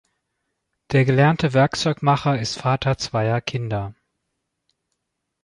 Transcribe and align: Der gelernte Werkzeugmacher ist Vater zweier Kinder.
Der 0.93 1.05
gelernte 1.05 1.53
Werkzeugmacher 1.53 2.39
ist 2.41 2.57
Vater 2.57 2.97
zweier 2.97 3.39
Kinder. 3.39 3.93